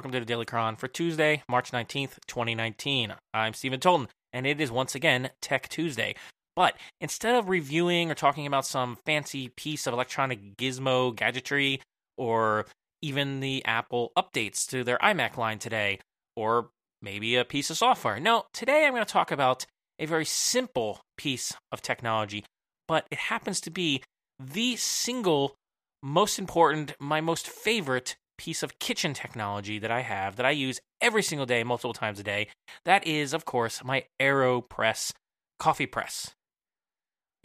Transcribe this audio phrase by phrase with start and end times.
[0.00, 3.12] Welcome to the Daily Chron for Tuesday, March 19th, 2019.
[3.34, 6.14] I'm Stephen Tolton, and it is once again Tech Tuesday.
[6.56, 11.82] But instead of reviewing or talking about some fancy piece of electronic gizmo gadgetry,
[12.16, 12.64] or
[13.02, 15.98] even the Apple updates to their iMac line today,
[16.34, 16.70] or
[17.02, 19.66] maybe a piece of software, no, today I'm going to talk about
[19.98, 22.46] a very simple piece of technology,
[22.88, 24.02] but it happens to be
[24.38, 25.56] the single
[26.02, 30.80] most important, my most favorite piece of kitchen technology that I have that I use
[31.02, 32.48] every single day, multiple times a day.
[32.86, 35.12] That is, of course, my AeroPress
[35.58, 36.30] coffee press.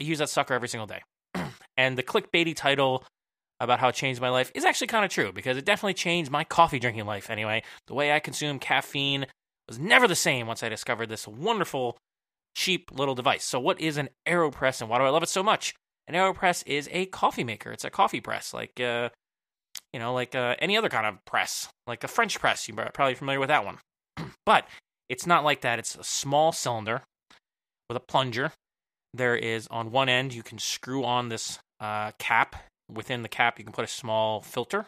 [0.00, 1.02] I use that sucker every single day.
[1.76, 3.04] and the clickbaity title
[3.60, 6.30] about how it changed my life is actually kind of true because it definitely changed
[6.30, 7.62] my coffee drinking life anyway.
[7.88, 9.26] The way I consume caffeine
[9.68, 11.98] was never the same once I discovered this wonderful,
[12.54, 13.44] cheap little device.
[13.44, 15.74] So, what is an AeroPress and why do I love it so much?
[16.08, 17.70] An AeroPress is a coffee maker.
[17.70, 19.10] It's a coffee press, like uh,
[19.96, 22.68] you know, like uh, any other kind of press, like a French press.
[22.68, 23.78] You're probably familiar with that one.
[24.44, 24.68] but
[25.08, 25.78] it's not like that.
[25.78, 27.00] It's a small cylinder
[27.88, 28.52] with a plunger.
[29.14, 32.56] There is on one end, you can screw on this uh, cap.
[32.92, 34.84] Within the cap, you can put a small filter.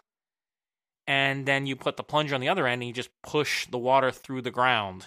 [1.07, 3.79] And then you put the plunger on the other end and you just push the
[3.79, 5.07] water through the ground.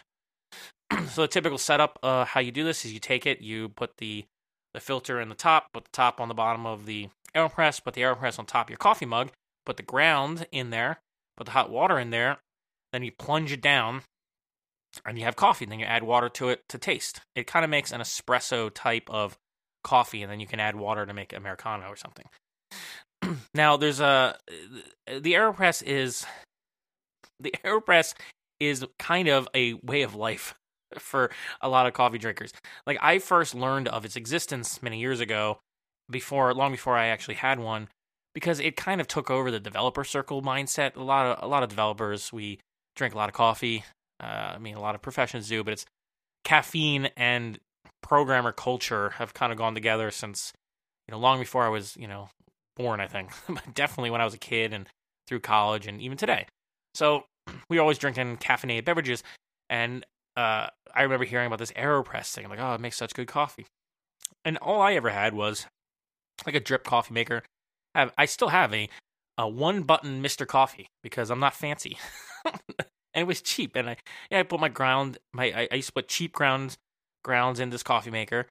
[1.09, 3.91] so the typical setup, uh, how you do this is you take it, you put
[3.99, 4.25] the
[4.73, 7.94] the filter in the top, put the top on the bottom of the AeroPress, put
[7.94, 9.29] the AeroPress on top of your coffee mug,
[9.66, 11.00] put the ground in there,
[11.38, 12.38] put the hot water in there,
[12.92, 14.02] then you plunge it down,
[15.06, 15.66] and you have coffee.
[15.66, 17.22] And then you add water to it to taste.
[17.36, 19.38] It kind of makes an espresso type of
[19.84, 22.26] coffee, and then you can add water to make americano or something.
[23.53, 24.38] now, there's a
[25.08, 26.25] the Aeropress is
[27.40, 28.14] the Aeropress
[28.59, 30.56] is kind of a way of life
[31.00, 31.31] for
[31.62, 32.53] a lot of coffee drinkers.
[32.86, 35.59] Like I first learned of its existence many years ago,
[36.09, 37.88] before long before I actually had one,
[38.34, 40.96] because it kind of took over the developer circle mindset.
[40.96, 42.59] A lot of a lot of developers we
[42.96, 43.84] drink a lot of coffee.
[44.19, 45.86] Uh, I mean, a lot of professions do, but it's
[46.44, 47.59] caffeine and
[48.02, 50.53] programmer culture have kind of gone together since
[51.08, 52.30] you know long before I was you know
[52.78, 53.00] born.
[53.00, 53.31] I think,
[53.74, 54.88] definitely when I was a kid and
[55.28, 56.47] through college and even today.
[56.94, 57.25] So
[57.70, 59.24] we were always drinking caffeinated beverages,
[59.70, 60.06] and
[60.38, 62.46] uh, I remember hearing about this Aeropress thing.
[62.46, 63.66] I'm like, oh, it makes such good coffee.
[64.44, 65.68] And all I ever had was
[66.46, 67.44] like a drip coffee maker
[67.96, 68.90] have I still have a
[69.38, 70.46] a one button Mr.
[70.46, 71.97] Coffee because I'm not fancy.
[72.46, 72.53] and
[73.13, 73.97] it was cheap and I
[74.29, 76.78] yeah, I put my ground my I, I used to put cheap grounds
[77.24, 78.47] grounds in this coffee maker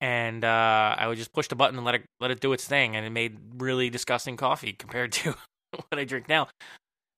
[0.00, 2.66] and uh, I would just push the button and let it let it do its
[2.66, 5.34] thing and it made really disgusting coffee compared to
[5.70, 6.48] what I drink now.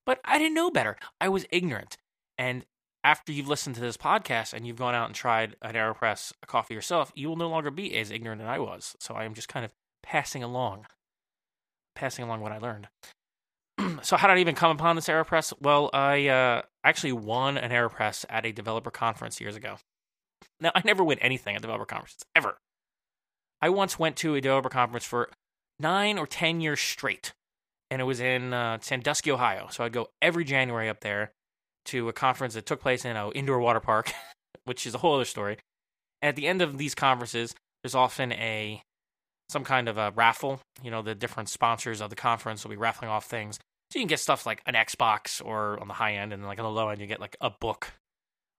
[0.05, 0.97] But I didn't know better.
[1.21, 1.97] I was ignorant.
[2.37, 2.65] And
[3.03, 6.73] after you've listened to this podcast and you've gone out and tried an AeroPress coffee
[6.73, 8.95] yourself, you will no longer be as ignorant as I was.
[8.99, 9.71] So I am just kind of
[10.01, 10.85] passing along
[11.99, 12.87] passing along what I learned.
[14.01, 15.53] so how did I even come upon this AeroPress?
[15.59, 19.77] Well, I uh, actually won an AeroPress at a developer conference years ago.
[20.61, 22.57] Now, I never win anything at developer conferences, ever.
[23.61, 25.29] I once went to a developer conference for
[25.79, 27.33] nine or ten years straight,
[27.89, 29.67] and it was in uh, Sandusky, Ohio.
[29.69, 31.33] So I'd go every January up there
[31.85, 34.13] to a conference that took place in an indoor water park,
[34.63, 35.57] which is a whole other story.
[36.21, 38.83] And at the end of these conferences, there's often a
[39.49, 40.61] some kind of a raffle.
[40.81, 43.59] You know, the different sponsors of the conference will be raffling off things.
[43.91, 46.59] So you can get stuff like an Xbox or on the high end, and like
[46.59, 47.91] on the low end, you get like a book,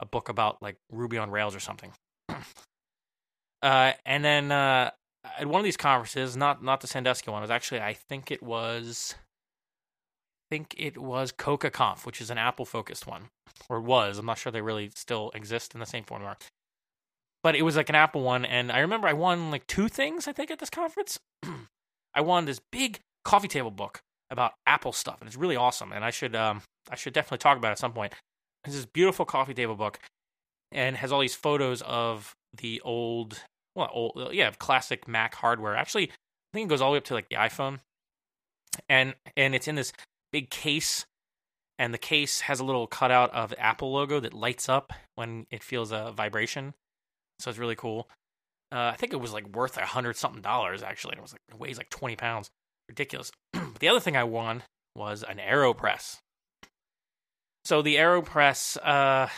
[0.01, 1.93] a book about like Ruby on Rails or something.
[3.63, 4.91] uh, and then uh,
[5.39, 8.33] at one of these conferences, not not the Sandusky one, it was actually I think
[8.33, 9.15] it was,
[10.51, 13.29] I think it was CocoaConf, which is an Apple focused one,
[13.69, 14.19] or was.
[14.19, 16.23] I'm not sure they really still exist in the same form
[17.43, 20.29] but it was like an Apple one, and I remember I won like two things
[20.29, 21.19] I think at this conference.
[22.15, 25.93] I won this big coffee table book about Apple stuff, and it's really awesome.
[25.93, 28.13] And I should um I should definitely talk about it at some point.
[28.65, 29.99] It's this beautiful coffee table book,
[30.73, 33.43] and has all these photos of the old,
[33.75, 35.77] well, old yeah, classic Mac hardware.
[35.77, 37.79] Actually, I think it goes all the way up to like the iPhone,
[38.89, 39.93] and and it's in this
[40.33, 41.07] big case
[41.79, 45.63] and the case has a little cutout of Apple logo that lights up when it
[45.63, 46.75] feels a vibration
[47.41, 48.09] so it's really cool.
[48.73, 51.17] Uh, I think it was like worth a hundred something dollars actually.
[51.17, 52.51] It was like it weighs like twenty pounds,
[52.89, 53.33] ridiculous.
[53.81, 54.63] the other thing I won
[54.95, 56.19] was an Aeropress.
[57.65, 59.29] So the Aeropress, uh,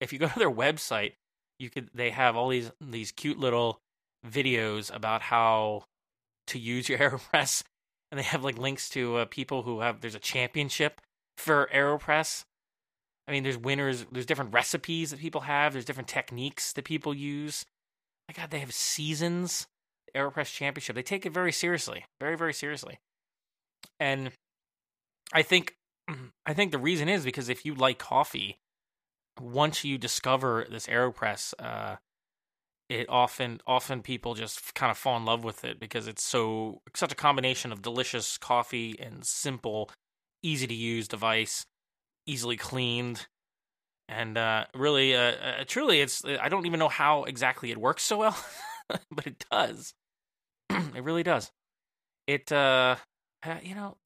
[0.00, 1.12] if you go to their website,
[1.58, 3.80] you could they have all these these cute little
[4.26, 5.84] videos about how
[6.48, 7.62] to use your Aeropress,
[8.10, 10.00] and they have like links to uh, people who have.
[10.00, 11.00] There's a championship
[11.36, 12.44] for Aeropress,
[13.26, 17.14] I mean, there's winners, there's different recipes that people have, there's different techniques that people
[17.14, 17.64] use.
[18.28, 19.66] My God, they have seasons,
[20.14, 20.94] AeroPress Championship.
[20.94, 22.98] They take it very seriously, very, very seriously.
[23.98, 24.30] And
[25.32, 25.74] I think
[26.46, 28.58] I think the reason is because if you like coffee,
[29.40, 31.96] once you discover this AeroPress, uh,
[32.88, 36.82] it often often people just kind of fall in love with it because it's so
[36.94, 39.90] such a combination of delicious coffee and simple,
[40.42, 41.64] easy to use device,
[42.26, 43.26] easily cleaned,
[44.08, 48.02] and uh, really, uh, uh, truly, it's I don't even know how exactly it works
[48.02, 48.44] so well,
[49.10, 49.94] but it does.
[50.70, 51.50] it really does.
[52.26, 52.96] It uh,
[53.44, 53.96] uh you know,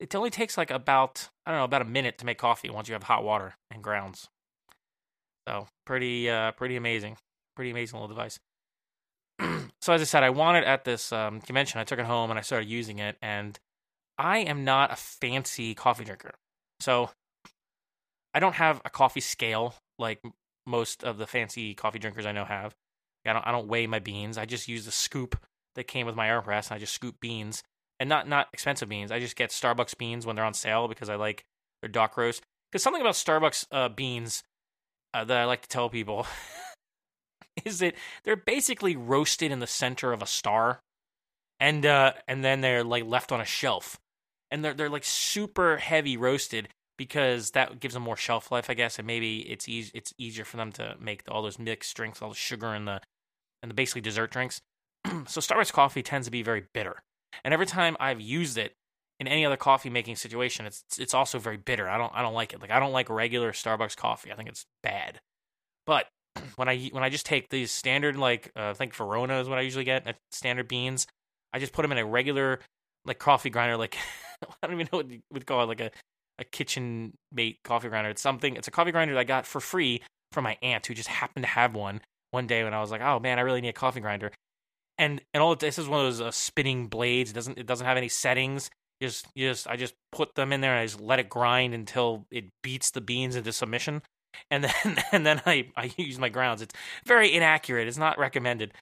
[0.00, 2.88] it only takes like about I don't know about a minute to make coffee once
[2.88, 4.28] you have hot water and grounds.
[5.48, 7.16] So pretty uh pretty amazing,
[7.54, 8.40] pretty amazing little device.
[9.80, 11.80] so as I said, I wanted at this um, convention.
[11.80, 13.58] I took it home and I started using it, and
[14.18, 16.34] I am not a fancy coffee drinker.
[16.80, 17.10] So
[18.34, 20.20] I don't have a coffee scale like
[20.66, 22.74] most of the fancy coffee drinkers I know have.
[23.24, 24.38] I don't I don't weigh my beans.
[24.38, 25.36] I just use the scoop
[25.74, 27.62] that came with my AeroPress, and I just scoop beans
[27.98, 29.10] and not not expensive beans.
[29.10, 31.44] I just get Starbucks beans when they're on sale because I like
[31.82, 32.42] their dark roast.
[32.70, 34.42] Because something about Starbucks uh, beans
[35.14, 36.26] uh, that I like to tell people
[37.64, 37.94] is that
[38.24, 40.80] they're basically roasted in the center of a star,
[41.58, 43.98] and uh, and then they're like left on a shelf,
[44.50, 48.74] and they're they're like super heavy roasted because that gives them more shelf life, I
[48.74, 52.22] guess, and maybe it's easy it's easier for them to make all those mixed drinks,
[52.22, 53.00] all the sugar and the
[53.62, 54.60] and the basically dessert drinks.
[55.26, 57.02] so Starbucks coffee tends to be very bitter.
[57.44, 58.72] And every time I've used it
[59.18, 61.88] in any other coffee making situation, it's it's also very bitter.
[61.88, 62.60] I don't I don't like it.
[62.60, 64.32] Like I don't like regular Starbucks coffee.
[64.32, 65.20] I think it's bad.
[65.84, 66.06] But
[66.56, 69.58] when I when I just take these standard like uh, I think Verona is what
[69.58, 71.06] I usually get standard beans,
[71.52, 72.60] I just put them in a regular
[73.04, 73.76] like coffee grinder.
[73.76, 73.96] Like
[74.62, 75.90] I don't even know what you would call it, like a
[76.38, 78.10] a kitchen mate coffee grinder.
[78.10, 78.56] It's something.
[78.56, 80.02] It's a coffee grinder that I got for free
[80.32, 82.00] from my aunt who just happened to have one
[82.30, 84.30] one day when I was like, oh man, I really need a coffee grinder
[84.98, 87.30] and and all this is one of those uh, spinning blades.
[87.30, 88.70] It doesn't it doesn't have any settings.
[89.00, 91.28] You just you just I just put them in there and I just let it
[91.28, 94.02] grind until it beats the beans into submission,
[94.50, 96.62] and then and then I I use my grounds.
[96.62, 96.74] It's
[97.06, 97.88] very inaccurate.
[97.88, 98.72] It's not recommended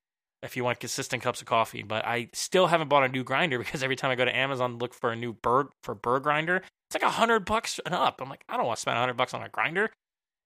[0.44, 1.82] if you want consistent cups of coffee.
[1.82, 4.78] But I still haven't bought a new grinder because every time I go to Amazon
[4.78, 8.20] look for a new bird for burr grinder, it's like a hundred bucks and up.
[8.20, 9.90] I'm like I don't want to spend a hundred bucks on a grinder,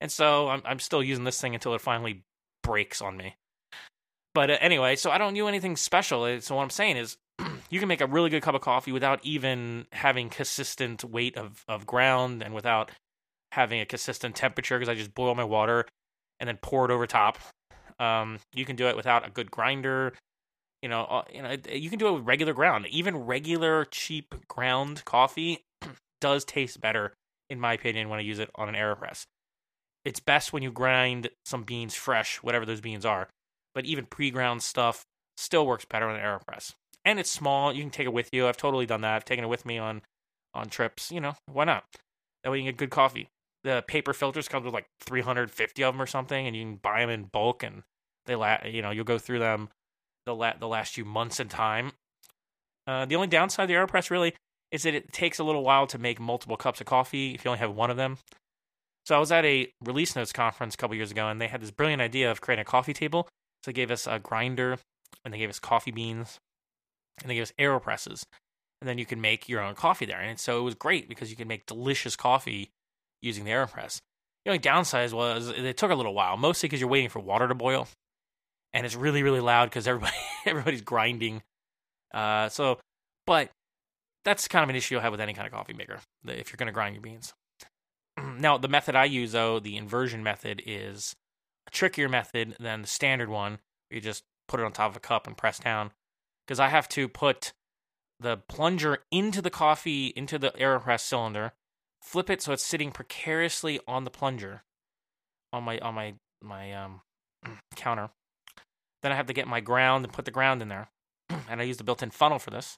[0.00, 2.24] and so I'm I'm still using this thing until it finally
[2.62, 3.36] breaks on me.
[4.34, 6.22] But uh, anyway, so I don't do anything special.
[6.22, 7.16] Uh, so what I'm saying is,
[7.70, 11.64] you can make a really good cup of coffee without even having consistent weight of
[11.66, 12.90] of ground and without
[13.52, 15.86] having a consistent temperature because I just boil my water
[16.38, 17.38] and then pour it over top.
[17.98, 20.14] Um, you can do it without a good grinder.
[20.82, 22.86] You know, uh, you know, you can do it with regular ground.
[22.90, 25.64] Even regular cheap ground coffee
[26.20, 27.12] does taste better,
[27.50, 29.24] in my opinion, when I use it on an Aeropress.
[30.04, 33.28] It's best when you grind some beans fresh, whatever those beans are
[33.78, 35.04] but even pre-ground stuff
[35.36, 36.74] still works better on an AeroPress.
[37.04, 37.72] And it's small.
[37.72, 38.48] You can take it with you.
[38.48, 39.14] I've totally done that.
[39.14, 40.02] I've taken it with me on
[40.52, 41.12] on trips.
[41.12, 41.84] You know, why not?
[42.42, 43.28] That way you can get good coffee.
[43.68, 47.00] The paper filters come with like 350 of them or something, and you can buy
[47.00, 47.82] them in bulk, and
[48.24, 49.68] they la- you know you'll go through them
[50.24, 51.92] the la- the last few months in time.
[52.86, 54.34] Uh, the only downside of the AeroPress really
[54.72, 57.50] is that it takes a little while to make multiple cups of coffee if you
[57.50, 58.16] only have one of them.
[59.04, 61.60] So I was at a release notes conference a couple years ago, and they had
[61.60, 63.28] this brilliant idea of creating a coffee table
[63.62, 64.78] so they gave us a grinder,
[65.24, 66.38] and they gave us coffee beans,
[67.20, 68.24] and they gave us aeropresses,
[68.80, 70.20] and then you can make your own coffee there.
[70.20, 72.70] And so it was great because you can make delicious coffee
[73.22, 74.00] using the aeropress.
[74.44, 77.48] The only downside was it took a little while, mostly because you're waiting for water
[77.48, 77.88] to boil,
[78.72, 81.42] and it's really really loud because everybody everybody's grinding.
[82.12, 82.78] Uh, so,
[83.26, 83.50] but
[84.24, 86.56] that's kind of an issue you'll have with any kind of coffee maker if you're
[86.56, 87.34] going to grind your beans.
[88.38, 91.14] now, the method I use though, the inversion method, is
[91.66, 93.58] a trickier method than the standard one.
[93.90, 95.92] you just put it on top of a cup and press down.
[96.46, 97.52] Because I have to put
[98.18, 101.52] the plunger into the coffee, into the AeroPress cylinder,
[102.02, 104.62] flip it so it's sitting precariously on the plunger
[105.52, 107.00] on my on my my um
[107.76, 108.10] counter.
[109.02, 110.88] Then I have to get my ground and put the ground in there.
[111.48, 112.76] and I use the built-in funnel for this.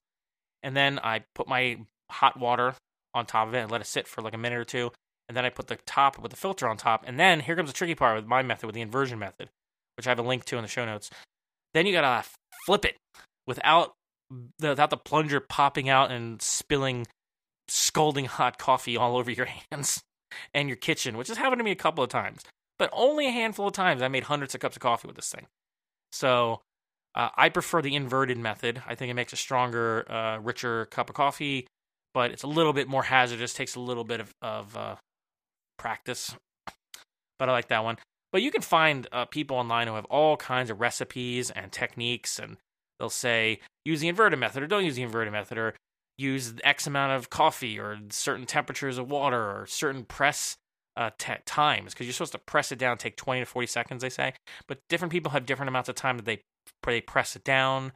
[0.62, 1.78] And then I put my
[2.10, 2.74] hot water
[3.14, 4.90] on top of it and let it sit for like a minute or two
[5.30, 7.04] and then I put the top with the filter on top.
[7.06, 9.48] And then here comes the tricky part with my method, with the inversion method,
[9.96, 11.08] which I have a link to in the show notes.
[11.72, 12.26] Then you gotta
[12.66, 12.96] flip it
[13.46, 13.92] without
[14.58, 17.06] the, without the plunger popping out and spilling
[17.70, 20.02] scalding hot coffee all over your hands
[20.54, 22.42] and your kitchen, which has happened to me a couple of times,
[22.78, 24.02] but only a handful of times.
[24.02, 25.46] I made hundreds of cups of coffee with this thing.
[26.12, 26.60] So
[27.14, 28.82] uh, I prefer the inverted method.
[28.86, 31.66] I think it makes a stronger, uh, richer cup of coffee,
[32.14, 33.54] but it's a little bit more hazardous.
[33.54, 34.96] Takes a little bit of, of uh,
[35.78, 36.34] practice.
[37.38, 37.96] But I like that one.
[38.32, 42.38] But you can find uh, people online who have all kinds of recipes and techniques,
[42.38, 42.58] and
[42.98, 45.74] they'll say use the inverted method or don't use the inverted method, or
[46.20, 50.56] use X amount of coffee or certain temperatures of water or certain press
[50.96, 54.02] uh, t- times because you're supposed to press it down, take 20 to 40 seconds,
[54.02, 54.34] they say.
[54.66, 56.42] But different people have different amounts of time that they
[56.86, 57.92] they press it down,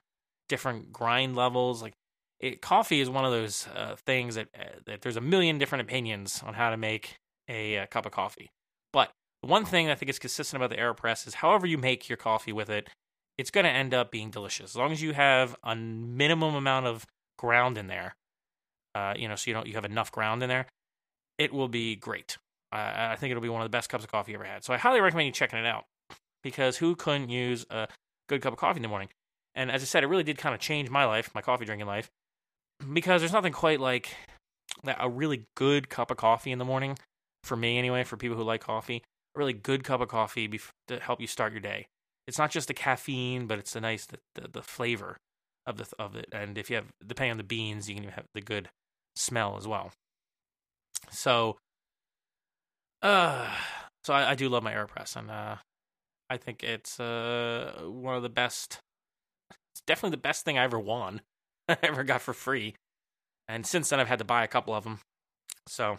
[0.49, 1.83] different grind levels.
[1.83, 1.93] Like
[2.41, 5.83] it, coffee is one of those uh, things that uh, that there's a million different
[5.83, 7.17] opinions on how to make
[7.49, 8.51] a, a uh, cup of coffee.
[8.93, 9.11] But
[9.43, 12.17] the one thing I think is consistent about the Aeropress is however you make your
[12.17, 12.89] coffee with it,
[13.37, 16.87] it's going to end up being delicious as long as you have a minimum amount
[16.87, 17.07] of
[17.39, 18.15] ground in there.
[18.95, 20.67] Uh, you know, so you don't you have enough ground in there,
[21.39, 22.39] it will be great.
[22.73, 24.65] Uh, I think it'll be one of the best cups of coffee you ever had.
[24.65, 25.85] So I highly recommend you checking it out
[26.43, 27.89] because who couldn't use a
[28.29, 29.09] good cup of coffee in the morning?
[29.55, 31.87] And as I said, it really did kind of change my life, my coffee drinking
[31.87, 32.11] life,
[32.93, 34.15] because there's nothing quite like
[34.85, 36.99] a really good cup of coffee in the morning
[37.45, 38.03] for me anyway.
[38.03, 39.03] For people who like coffee,
[39.37, 41.87] a really good cup of coffee to help you start your day.
[42.27, 45.19] It's not just the caffeine, but it's the nice the, the, the flavor
[45.67, 46.29] of the of it.
[46.33, 48.69] And if you have depending on the beans, you can even have the good
[49.17, 49.93] smell as well.
[51.11, 51.59] So,
[53.03, 53.49] uh,
[54.03, 55.57] so I, I do love my Aeropress, and uh,
[56.31, 58.79] I think it's uh one of the best.
[59.73, 61.21] It's definitely the best thing I ever won.
[61.69, 62.75] I ever got for free,
[63.49, 65.01] and since then I've had to buy a couple of them.
[65.67, 65.99] So,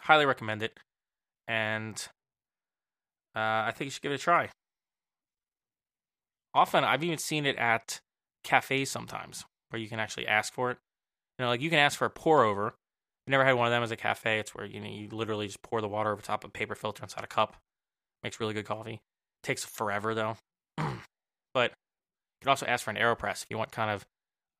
[0.00, 0.78] highly recommend it,
[1.46, 2.08] and
[3.36, 4.50] uh, I think you should give it a try.
[6.54, 8.00] Often, I've even seen it at
[8.44, 10.78] cafes sometimes where you can actually ask for it.
[11.38, 12.68] You know, like you can ask for a pour over.
[12.68, 14.38] I've never had one of them as a cafe.
[14.38, 16.74] It's where you know you literally just pour the water over top of a paper
[16.74, 17.56] filter inside a cup.
[18.22, 19.00] Makes really good coffee.
[19.42, 20.36] Takes forever though.
[21.54, 24.04] but you can also ask for an AeroPress if you want kind of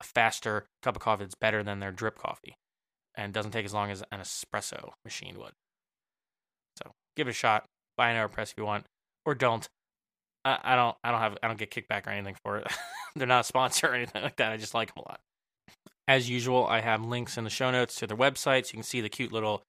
[0.01, 2.55] a faster cup of coffee that's better than their drip coffee
[3.15, 5.51] and doesn't take as long as an espresso machine would.
[6.77, 7.65] So give it a shot.
[7.97, 8.85] Buy an AeroPress if you want,
[9.25, 9.67] or don't.
[10.45, 10.95] I, I don't.
[11.03, 11.37] I don't have.
[11.43, 12.67] I don't get kickback or anything for it.
[13.15, 14.51] They're not a sponsor or anything like that.
[14.51, 15.19] I just like them a lot.
[16.07, 18.83] As usual, I have links in the show notes to their website so you can
[18.83, 19.63] see the cute little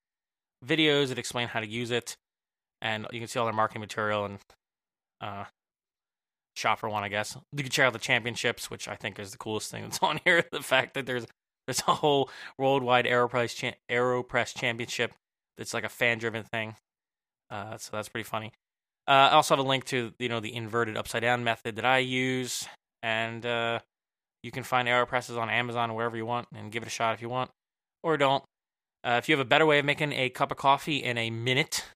[0.64, 2.16] videos that explain how to use it.
[2.80, 4.38] And you can see all their marketing material and
[5.20, 5.44] uh,
[6.56, 7.36] shop for one, I guess.
[7.52, 10.20] You can check out the championships, which I think is the coolest thing that's on
[10.24, 10.44] here.
[10.50, 11.26] The fact that there's
[11.66, 15.12] there's a whole worldwide Aeropress cha- Aeropress championship
[15.58, 16.76] that's like a fan driven thing.
[17.50, 18.52] Uh, so that's pretty funny.
[19.10, 21.84] Uh, I also have a link to you know the inverted upside down method that
[21.84, 22.68] I use,
[23.02, 23.80] and uh,
[24.44, 27.20] you can find AeroPresses on Amazon wherever you want and give it a shot if
[27.20, 27.50] you want,
[28.04, 28.44] or don't.
[29.02, 31.28] Uh, if you have a better way of making a cup of coffee in a
[31.28, 31.86] minute,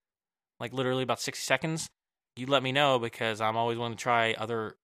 [0.58, 1.88] like literally about 60 seconds,
[2.34, 4.74] you let me know because I'm always willing to try other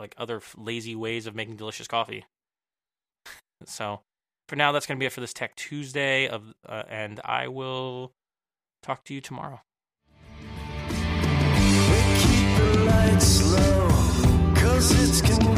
[0.00, 2.24] like other lazy ways of making delicious coffee.
[3.66, 4.00] so,
[4.48, 7.46] for now, that's going to be it for this Tech Tuesday of, uh, and I
[7.46, 8.10] will
[8.82, 9.60] talk to you tomorrow.
[13.20, 13.88] slow,
[14.54, 15.57] cause it's convenient.